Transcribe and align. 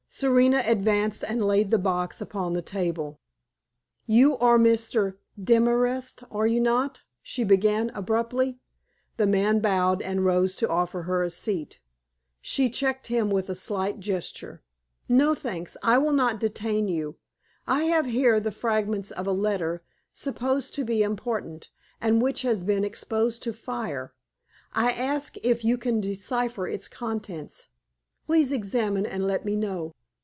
Serena 0.13 0.61
advanced 0.65 1.23
and 1.23 1.41
laid 1.41 1.71
the 1.71 1.79
box 1.79 2.19
upon 2.19 2.51
the 2.51 2.61
table. 2.61 3.21
"You 4.05 4.37
are 4.39 4.59
Mr. 4.59 5.15
Demorest, 5.41 6.21
are 6.29 6.45
you 6.45 6.59
not?" 6.59 7.03
she 7.23 7.45
began, 7.45 7.91
abruptly. 7.91 8.59
The 9.15 9.25
man 9.25 9.59
bowed 9.61 10.01
and 10.01 10.25
rose 10.25 10.57
to 10.57 10.67
offer 10.69 11.03
her 11.03 11.23
a 11.23 11.29
seat. 11.29 11.79
She 12.41 12.69
checked 12.69 13.07
him 13.07 13.29
with 13.29 13.49
a 13.49 13.55
slight 13.55 14.01
gesture. 14.01 14.61
"No 15.07 15.33
thanks; 15.33 15.77
I 15.81 15.97
will 15.97 16.11
not 16.11 16.41
detain 16.41 16.89
you. 16.89 17.15
I 17.65 17.85
have 17.85 18.05
here 18.05 18.41
the 18.41 18.51
fragments 18.51 19.11
of 19.11 19.27
a 19.27 19.31
letter 19.31 19.81
supposed 20.11 20.75
to 20.75 20.83
be 20.83 21.03
important, 21.03 21.69
and 22.01 22.21
which 22.21 22.41
has 22.41 22.63
been 22.65 22.83
exposed 22.83 23.41
to 23.43 23.53
fire. 23.53 24.13
I 24.73 24.91
ask 24.91 25.37
if 25.41 25.63
you 25.63 25.77
can 25.77 26.01
decipher 26.01 26.67
its 26.67 26.89
contents. 26.89 27.67
Please 28.27 28.51
examine 28.51 29.05
and 29.05 29.25
let 29.25 29.45
me 29.45 29.55
know." 29.55 29.93